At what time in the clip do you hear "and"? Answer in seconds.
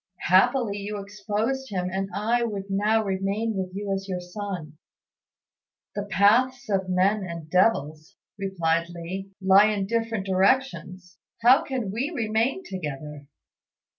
1.91-2.09, 7.23-7.51